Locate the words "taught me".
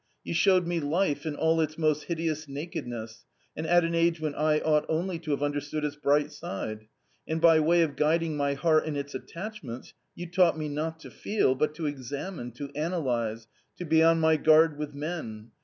10.25-10.69